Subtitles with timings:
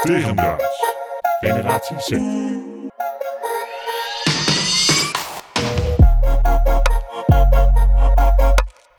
[0.00, 0.64] Tegendraads.
[1.40, 2.08] Generatie Z.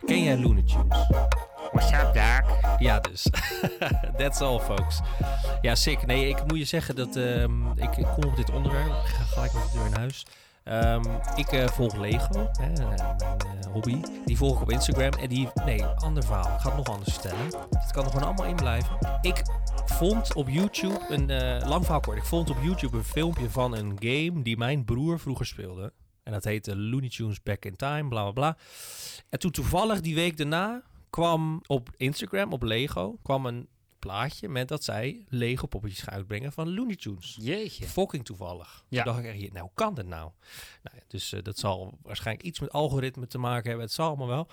[0.05, 1.07] Ken jij Looney Tunes?
[1.71, 2.79] What's up, Doc?
[2.79, 3.27] Ja, dus.
[4.17, 4.99] That's all, folks.
[5.61, 6.05] Ja, sick.
[6.05, 8.87] Nee, ik moet je zeggen dat ehm, ik, ik kom op dit onderwerp.
[8.87, 10.25] Ik ga gelijk met de deur in huis.
[10.63, 11.03] Ehm,
[11.35, 14.01] ik eh, volg Lego, hè, eh, mijn eh, hobby.
[14.25, 15.11] Die volg ik op Instagram.
[15.11, 16.53] En die, nee, ander verhaal.
[16.53, 17.45] Ik ga het nog anders vertellen.
[17.69, 18.97] Het kan er gewoon allemaal in blijven.
[19.21, 19.41] Ik
[19.85, 21.27] vond op YouTube een,
[21.67, 22.17] lang verhaal kort.
[22.17, 25.93] Ik vond op YouTube een filmpje van een game die mijn broer vroeger speelde.
[26.23, 28.57] En dat heette Looney Tunes Back in Time, bla bla bla.
[29.29, 33.67] En toen toevallig die week daarna kwam op Instagram, op Lego, kwam een
[34.01, 37.37] plaatje met dat zij Lego poppetjes gaan uitbrengen van Looney Tunes.
[37.41, 37.85] Jeetje.
[37.87, 38.83] Fucking toevallig.
[38.89, 39.03] Ja.
[39.03, 40.31] Toen dacht ik, echt, nou hoe kan dat nou?
[40.83, 43.85] nou dus eh, dat zal waarschijnlijk iets met algoritme te maken hebben.
[43.85, 44.47] Het zal allemaal wel.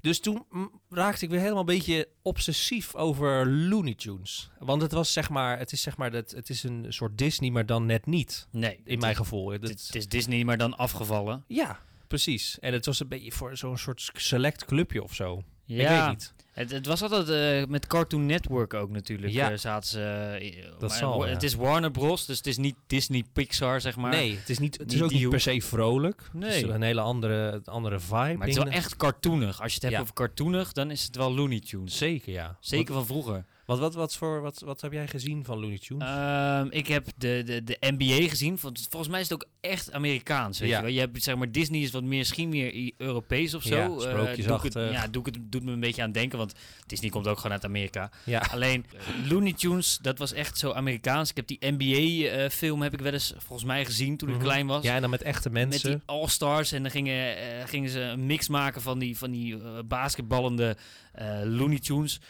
[0.00, 4.50] Dus toen mm, raakte ik weer helemaal een beetje obsessief over Looney Tunes.
[4.58, 7.50] Want het was zeg maar, het is zeg maar, dat, het is een soort Disney,
[7.50, 8.46] maar dan net niet.
[8.50, 9.50] Nee, In mijn is- gevoel.
[9.50, 11.44] Het, het is Disney, maar dan afgevallen.
[11.48, 12.58] ja, precies.
[12.58, 15.42] En het was een beetje voor zo'n soort select clubje of zo.
[15.66, 16.34] Ik weet Ja, niet.
[16.52, 17.28] het, het was altijd
[17.62, 19.32] eh, met Cartoon Network ook natuurlijk.
[19.32, 19.48] Ja.
[19.48, 19.56] Ja.
[19.56, 20.00] zaten ze,
[20.40, 21.32] eh, Dat maar zal, ja.
[21.32, 24.10] Het is Warner Bros, dus het is niet Disney Pixar, zeg maar.
[24.10, 26.30] nee, het is, niet, het is ook niet per se vrolijk.
[26.32, 26.72] Het is Nee.
[26.72, 28.14] een hele andere, andere vibe.
[28.16, 29.60] Maar het is wel echt cartoonig.
[29.62, 30.00] Als je het hebt Ja.
[30.00, 31.96] over cartoonig, dan is het wel Looney Tunes.
[31.96, 32.56] Zeker, ja.
[32.60, 33.44] Zeker van vroeger.
[33.66, 36.08] Wat, wat, wat, voor, wat, wat heb jij gezien van Looney Tunes?
[36.08, 38.58] Ehm, ik heb de, de, de NBA gezien.
[38.58, 40.58] Volgens mij is het ook echt Amerikaans.
[40.58, 40.76] Weet Ja.
[40.76, 40.92] je, wel.
[40.92, 43.76] je hebt zeg maar Disney is wat meer, misschien meer Europees of zo.
[43.76, 44.74] Ja, Eh, doe ik sprookjesachtig.
[44.74, 46.38] het, ja, doe ik het, doet me een beetje aan denken.
[46.38, 46.54] Want
[46.86, 48.10] Disney komt ook gewoon uit Amerika.
[48.24, 48.38] ja.
[48.50, 51.30] Alleen eh, Looney Tunes, dat was echt zo Amerikaans.
[51.30, 54.38] Ik heb die NBA-film heb ik wel eens volgens mij gezien toen Mhm.
[54.38, 54.82] ik klein was.
[54.84, 55.90] ja, en dan met echte met mensen.
[55.90, 56.72] die All-Stars.
[56.72, 60.76] En dan gingen, eh, gingen ze een mix maken van die, van die eh, basketballende
[61.12, 62.20] eh, Looney Tunes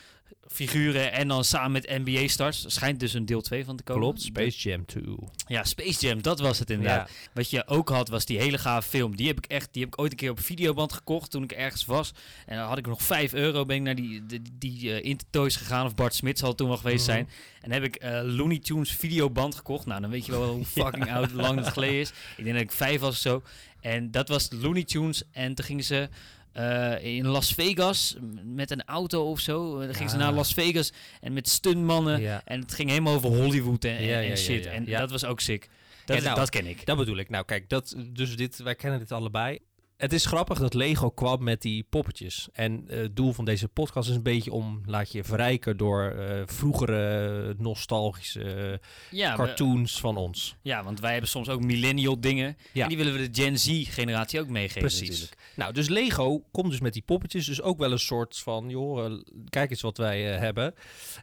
[0.49, 1.13] figuren.
[1.13, 2.65] En dan samen met NBA-stars.
[2.69, 4.03] Schijnt dus een deel 2 van te komen.
[4.03, 5.05] Klopt, Space Jam 2.
[5.47, 7.11] Ja, Space Jam, dat was het inderdaad.
[7.33, 9.17] Wat je ook had, was die hele gave film.
[9.17, 11.53] Die heb ik echt, die heb ik ooit een keer op videoband gekocht toen ik
[11.53, 12.13] ergens was.
[12.47, 15.57] En dan had ik nog 5 euro, ben ik naar die, die, die eh, Intertoys
[15.57, 15.87] gegaan.
[15.87, 17.15] Of Bart Smit zal toen wel geweest Mhm.
[17.15, 17.29] zijn.
[17.61, 19.87] En heb ik eh, Looney Tunes videoband gekocht.
[19.87, 22.13] Nou, dan weet je wel hoe fucking oud, lang het geleden is.
[22.37, 23.43] Ik denk dat ik vijf was of zo.
[23.81, 25.23] En dat was Looney Tunes.
[25.33, 26.09] En toen gingen ze
[26.57, 29.79] eh, in Las Vegas met een auto of zo.
[29.81, 30.23] Dan gingen ze Ja.
[30.23, 32.21] naar Las Vegas en met stuntmannen.
[32.21, 32.43] Ja.
[32.45, 34.67] En het ging helemaal over Hollywood en, Ja, shit.
[34.67, 35.69] En dat was ook sick.
[36.05, 36.87] Dat, nou, dat ken ik.
[36.87, 37.29] Dat bedoel ik.
[37.31, 39.59] Nou, kijk, dat, dus dit, wij kennen dit allebei.
[39.97, 42.49] Het is grappig dat Lego kwam met die poppetjes.
[42.53, 46.05] En eh, het doel van deze podcast is een beetje om, laat je verrijken door
[46.11, 48.81] eh, vroegere nostalgische
[49.11, 50.57] Ja, we- cartoons van ons.
[50.63, 52.57] ja, want wij hebben soms ook millennial dingen.
[52.73, 52.83] Ja.
[52.83, 55.09] En die willen we de Gen Z-generatie ook meegeven Precies.
[55.09, 55.41] natuurlijk.
[55.57, 57.47] Nou, dus Lego komt dus met die poppetjes.
[57.47, 59.13] Dus ook wel een soort van, joh, eh,
[59.49, 60.75] kijk eens wat wij hebben.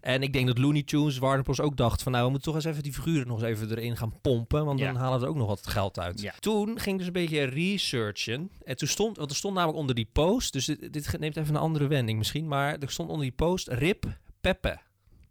[0.02, 1.60] En ik denk dat Looney Tunes, Warner Bros.
[1.60, 2.12] ook dacht van...
[2.12, 4.66] nou, we moeten toch eens even die figuren nog eens even erin gaan pompen.
[4.66, 4.86] Want Ja.
[4.92, 6.32] dan halen we er ook nog wat geld uit.
[6.40, 8.50] Toen ging dus een beetje researchen.
[8.66, 10.54] En toen stond, want er stond namelijk onder die post...
[10.54, 12.48] dus dit, dit neemt even een andere wending misschien...
[12.48, 14.06] maar er stond onder die post Rip
[14.42, 14.80] Peppe.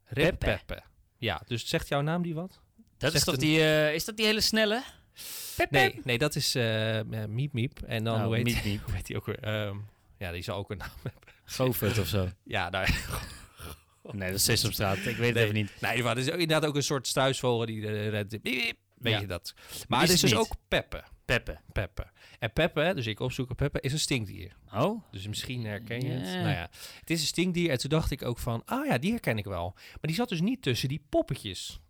[0.07, 0.47] Rip Peppe.
[0.67, 0.83] Peppe.
[1.19, 2.61] Ja, dus zegt jouw naam die wat?
[2.99, 4.83] Dat is toch een- die, eh, is dat die hele snelle?
[5.71, 7.83] Nee, nee dat is eh eh, Miep Miep.
[7.83, 8.83] En dan, Oh, hoe heet, Miep Miep.
[8.87, 9.39] hoe heet die ook weer?
[9.39, 9.77] Ehm,
[10.19, 11.21] ja, die zou ook een naam hebben.
[11.45, 12.29] Govert of zo.
[12.45, 12.87] Ja, nou,
[14.13, 14.97] Nee, dat is Sesamstraat.
[14.97, 15.43] Ik weet het Nee.
[15.43, 15.71] even niet.
[15.81, 17.81] nee, maar het is ook inderdaad ook een soort struisvogel die
[18.41, 18.77] piep.
[18.99, 19.21] Weet Ja.
[19.21, 19.55] je dat?
[19.89, 20.39] Maar het is dus niet.
[20.41, 21.03] ook Peppe.
[21.25, 21.61] Peppe.
[21.73, 22.07] Peppe.
[22.39, 24.57] En Peppe, dus ik opzoeken Peppe, is een stinkdier.
[24.75, 25.03] Oh?
[25.11, 26.35] Dus misschien herken je het.
[26.35, 27.71] Nou ja, het is een stinkdier.
[27.71, 29.73] En toen dacht ik ook van, ah ja, die herken ik wel.
[29.75, 31.81] Maar die zat dus niet tussen die poppetjes.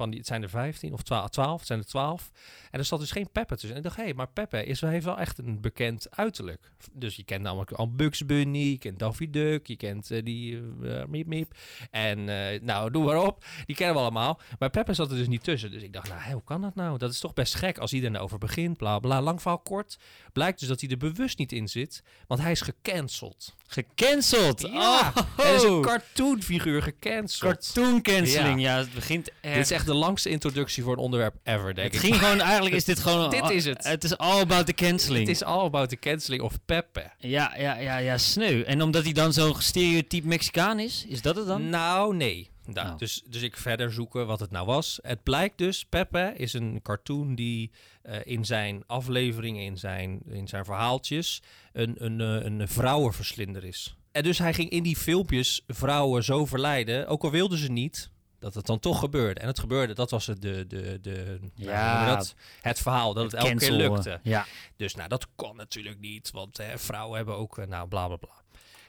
[0.00, 2.30] Van die, het zijn er 15 of 12, 12 het zijn er 12.
[2.70, 3.70] En er zat dus geen Peppe tussen.
[3.70, 6.70] En ik dacht, hé, hey, maar Peppe is, heeft wel echt een bekend uiterlijk.
[6.92, 10.62] Dus je kent namelijk al Bugs Bunny, je kent Daffy Duck, je kent eh, die
[10.82, 11.54] eh, Miep Miep.
[11.90, 13.44] En eh, nou, doe maar op.
[13.66, 14.40] Die kennen we allemaal.
[14.58, 15.70] Maar Peppe zat er dus niet tussen.
[15.70, 16.98] Dus ik dacht, nou, hoe kan dat nou?
[16.98, 18.76] Dat is toch best gek als iedereen erover begint.
[18.76, 19.22] Bla bla.
[19.22, 19.98] Lang verhaal kort.
[20.32, 22.02] Blijkt dus dat hij er bewust niet in zit.
[22.26, 23.54] Want hij is gecanceld.
[23.66, 24.60] Gecanceld!
[24.60, 27.52] Ja, oh, is een cartoonfiguur gecanceld.
[27.52, 28.60] cartoon canceling.
[28.60, 28.74] Ja.
[28.74, 28.78] Ja.
[28.78, 29.54] het begint erg.
[29.54, 32.08] Dit is echt de langste introductie voor een onderwerp ever, denk het ik.
[32.08, 33.30] ging gewoon, eigenlijk is dit gewoon...
[33.40, 33.84] Dit is het.
[33.84, 35.26] Het is all about the canceling.
[35.26, 37.10] Het is all about the canceling of Peppe.
[37.18, 38.62] Ja, ja, ja, ja, sneu.
[38.62, 41.68] En omdat hij dan zo'n stereotype Mexicaan is, is dat het dan?
[41.68, 42.48] Nou, nee.
[42.64, 42.98] Nou, Oh.
[42.98, 44.98] dus, dus ik verder zoeken wat het nou was.
[45.02, 47.70] Het blijkt dus, Peppe is een cartoon die
[48.02, 51.42] eh, in zijn afleveringen, in zijn, in zijn verhaaltjes,
[51.72, 53.94] een, een, eh, een vrouwenverslinder is.
[54.12, 58.10] En dus hij ging in die filmpjes vrouwen zo verleiden, ook al wilden ze niet,
[58.40, 59.40] dat het dan toch gebeurde.
[59.40, 62.14] En het gebeurde, dat was het, de, de, de, Ja.
[62.16, 62.34] dat?
[62.60, 64.20] het verhaal, dat het, elke keer lukte.
[64.22, 64.46] Ja.
[64.76, 68.16] Dus nou, dat kon natuurlijk niet, want hè, vrouwen hebben ook, eh, nou, bla bla
[68.16, 68.30] bla.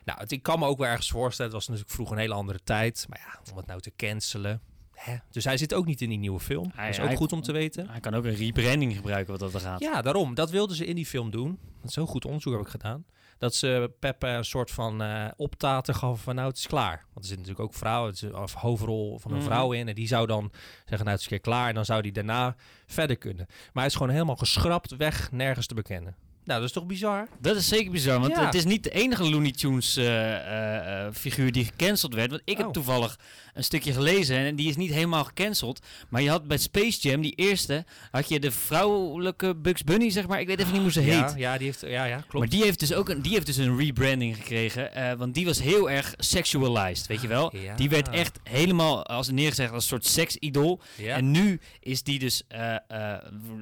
[0.04, 2.34] Nou, het, ik kan me ook wel ergens voorstellen, het was natuurlijk vroeger een hele
[2.34, 3.06] andere tijd.
[3.08, 4.62] Maar ja, om het nou te cancelen,
[5.04, 5.16] hè?
[5.30, 6.70] Dus hij zit ook niet in die nieuwe film.
[6.74, 7.88] Hij- dat is ook hij- goed om te weten.
[7.88, 9.80] Hij kan ook een rebranding gebruiken wat dat er gaat.
[9.80, 10.34] Ja, daarom.
[10.34, 11.58] Dat wilden ze in die film doen.
[11.80, 13.04] Dat is heel goed onderzoek heb ik gedaan.
[13.38, 16.96] Dat ze Peppe een soort van eh optaten gaven van nou, het is klaar.
[17.12, 19.46] Want er zit natuurlijk ook vrouw, het is een of hoofdrol van een Mhm.
[19.46, 19.88] vrouw in.
[19.88, 21.68] En die zou dan zeggen, nou, het is een keer klaar.
[21.68, 22.54] En dan zou die daarna
[22.86, 23.46] verder kunnen.
[23.48, 26.16] Maar hij is gewoon helemaal geschrapt, weg, nergens te bekennen.
[26.44, 27.28] Nou, dat is toch bizar?
[27.40, 28.44] Dat is zeker bizar, want Ja.
[28.44, 30.06] het is niet de enige Looney Tunes eh,
[30.36, 32.30] eh, eh, figuur die gecanceld werd.
[32.30, 32.64] Want ik Oh.
[32.64, 33.18] heb toevallig
[33.54, 35.80] een stukje gelezen en die is niet helemaal gecanceld.
[36.08, 40.26] Maar je had bij Space Jam, die eerste, had je de vrouwelijke Bugs Bunny, zeg
[40.26, 40.40] maar.
[40.40, 41.34] Ik weet even niet hoe ze heet.
[41.36, 42.32] Ja, die heeft, ja, ja, klopt.
[42.32, 44.90] Maar die heeft dus ook een, die heeft dus een rebranding gekregen.
[45.18, 47.56] want die was heel erg sexualized, weet je wel.
[47.56, 47.74] Ja.
[47.76, 50.80] Die werd echt helemaal als neergezegd als een soort seksidool.
[50.96, 51.16] Ja.
[51.16, 52.42] En nu is die dus,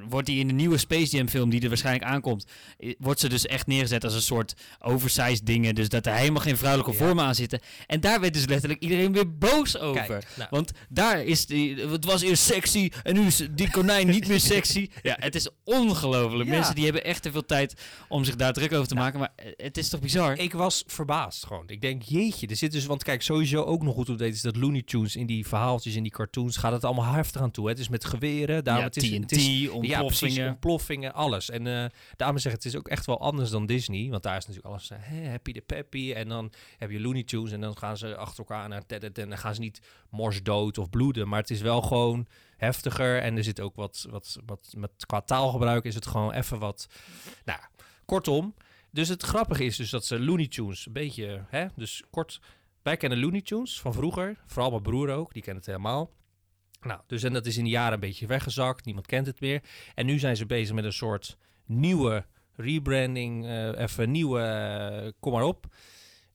[0.09, 2.45] wordt die in de nieuwe Space Jam film die er waarschijnlijk aankomt,
[2.97, 5.75] wordt ze dus echt neergezet als een soort oversized dingen.
[5.75, 6.97] Dus dat er helemaal geen vrouwelijke Ja.
[7.05, 7.59] vormen aan zitten.
[7.87, 10.05] En daar werd dus letterlijk iedereen weer boos over.
[10.05, 14.07] Kijk, nou, Want daar is die, het was eerst sexy en nu is die konijn
[14.07, 14.89] niet meer sexy.
[15.01, 16.49] Ja, het is ongelooflijk.
[16.49, 16.55] Ja.
[16.55, 17.73] Mensen die hebben echt te veel tijd
[18.07, 19.19] om zich daar druk over te Nou, maken.
[19.19, 20.37] Maar eh, het is toch bizar?
[20.37, 21.63] Ik was verbaasd gewoon.
[21.67, 22.85] Ik denk, jeetje, er zit dus...
[22.85, 25.95] Want kijk, sowieso ook nog goed op weten is dat Looney Tunes in die verhaaltjes,
[25.95, 27.65] in die cartoons, gaat het allemaal heftig aan toe.
[27.65, 27.71] Hè?
[27.71, 30.47] Het is met geweren, daarom ja, het is, TNT, het is Ja, precies, ontploffingen.
[30.49, 31.49] ontploffingen, alles.
[31.49, 31.85] En eh
[32.15, 34.09] daarom zeg ik, het is ook echt wel anders dan Disney.
[34.09, 36.13] Want daar is natuurlijk alles eh, happy de peppy.
[36.13, 39.29] En dan heb je Looney Tunes en dan gaan ze achter elkaar naar Ted en
[39.29, 41.27] dan gaan ze niet mors dood of bloeden.
[41.27, 42.27] Maar het is wel gewoon
[42.57, 43.21] heftiger.
[43.21, 46.87] En er zit ook wat, wat, wat met qua taalgebruik is het gewoon even wat...
[47.45, 47.59] Nou,
[48.05, 48.53] kortom.
[48.91, 51.45] Dus het grappige is dus dat ze Looney Tunes een beetje...
[51.47, 52.39] Hè, dus kort,
[52.81, 54.37] wij kennen Looney Tunes van vroeger.
[54.45, 56.11] Vooral mijn broer ook, die kent het helemaal.
[56.81, 58.85] Nou, dus en dat is in de jaren een beetje weggezakt.
[58.85, 59.63] Niemand kent het meer.
[59.95, 62.25] En nu zijn ze bezig met een soort nieuwe
[62.55, 63.45] rebranding.
[63.45, 65.65] eh, even nieuwe, eh, kom maar op.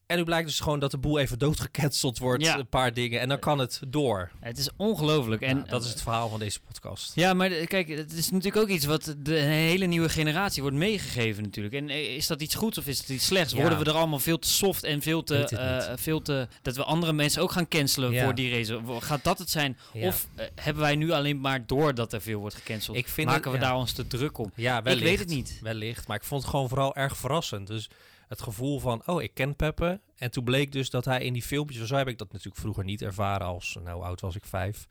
[0.06, 2.42] En nu blijkt dus gewoon dat de boel even doodgecanceld wordt.
[2.44, 2.58] Ja.
[2.58, 3.20] Een paar dingen.
[3.20, 4.30] En dan kan het door.
[4.40, 5.42] Het is ongelooflijk.
[5.42, 7.12] En En dat is het verhaal van deze podcast.
[7.14, 10.76] Ja, maar de- kijk, het is natuurlijk ook iets wat de hele nieuwe generatie wordt
[10.76, 11.74] meegegeven natuurlijk.
[11.74, 13.52] En eh, is dat iets goeds of is het iets slechts?
[13.52, 13.60] Ja.
[13.60, 16.48] Worden we er allemaal veel te soft en veel te, eh, veel te...
[16.62, 18.24] Dat we andere mensen ook gaan cancelen Ja.
[18.24, 18.82] voor die reden.
[18.82, 19.78] Wo- Gaat dat het zijn?
[19.94, 22.96] Of eh, hebben wij nu alleen maar door dat er veel wordt gecanceld?
[22.96, 24.52] Ik vind Maken het- we daar ons te druk om?
[24.54, 25.04] Ja, wellicht.
[25.04, 25.58] weet het niet.
[25.62, 26.06] Wellicht.
[26.06, 27.66] Maar ik vond het gewoon vooral erg verrassend.
[27.66, 27.88] Dus
[28.28, 30.00] het gevoel van, oh, ik ken Peppe.
[30.16, 31.86] En toen bleek dus dat hij in die filmpjes...
[31.86, 33.78] Zo heb ik dat natuurlijk vroeger niet ervaren als...
[33.84, 34.44] Nou, oud was ik?
[34.44, 34.86] Vijf.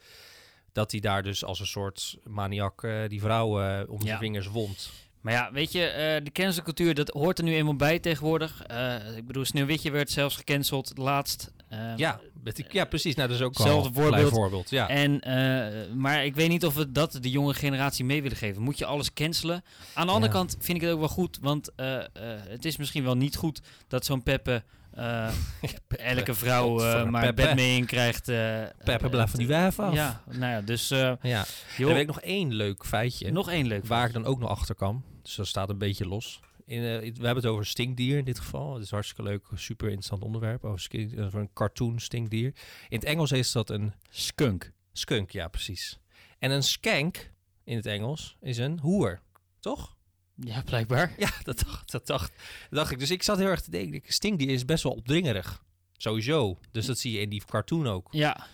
[0.71, 4.05] Dat hij daar dus als een soort maniak eh, die vrouw eh, om Ja.
[4.05, 4.91] zijn vingers wond.
[5.25, 8.63] Maar ja, weet je, eh, de cancelcultuur, dat hoort er nu eenmaal bij tegenwoordig.
[8.63, 11.51] Eh, ik bedoel, Sneeuwwitje werd zelfs gecanceld laatst.
[11.69, 12.19] Eh, Ja,
[12.53, 13.15] ik, ja, precies.
[13.15, 14.29] Nou, dat is ook Hetzelfde voorbeeld.
[14.29, 14.69] voorbeeld.
[14.69, 14.89] Ja.
[14.89, 18.61] En, eh, maar ik weet niet of we dat de jonge generatie mee willen geven.
[18.61, 19.63] Moet je alles cancelen?
[19.93, 21.37] Aan de andere kant vind ik het ook wel goed.
[21.41, 21.71] Want
[22.49, 24.63] het is misschien wel niet goed dat zo'n Peppe...
[24.95, 25.31] eh,
[26.15, 27.41] elke vrouw eh, maar Peppe.
[27.41, 28.27] bed mee in krijgt.
[28.29, 29.93] eh, Peppe eh, blijft van die wijf af.
[29.93, 31.45] Ja, nou ja, dus eh, ja.
[31.77, 33.31] joh, Dan weet ik nog één leuk feitje.
[33.31, 35.03] nog één leuk Waar ik dan ook nog achter kan.
[35.21, 36.39] Dus dat staat een beetje los.
[36.65, 38.73] In, eh, we hebben het over stinkdier in dit geval.
[38.73, 40.63] Het is hartstikke leuk, super interessant onderwerp.
[40.63, 40.89] Over,
[41.19, 42.53] over een cartoon stinkdier.
[42.89, 44.71] In het Engels is dat een skunk.
[44.93, 45.99] skunk, ja precies.
[46.39, 47.31] En een skank
[47.63, 49.21] in het Engels is een hoer.
[49.59, 49.94] Toch?
[50.35, 51.13] Ja, blijkbaar.
[51.17, 52.31] Ja, dat dacht, dat dacht,
[52.69, 52.99] dat dacht ik.
[52.99, 55.63] Dus ik zat heel erg te denken, stinkdier is best wel opdringerig.
[55.97, 56.59] Sowieso.
[56.71, 58.07] Dus dat zie je in die cartoon ook.
[58.11, 58.47] Ja,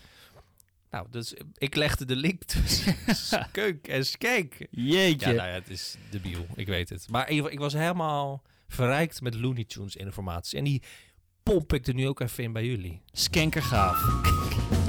[0.91, 2.95] Nou, dus ik legde de link tussen
[3.27, 4.53] skunk en skank.
[4.71, 5.29] jeetje.
[5.29, 6.45] Ja, nou ja, het is debiel.
[6.55, 7.09] Ik weet het.
[7.09, 10.57] Maar ik, ik was helemaal verrijkt met Looney Tunes informatie.
[10.57, 10.81] En die
[11.43, 13.01] pomp ik er nu ook even in bij jullie.
[13.11, 14.79] Skankergaaf.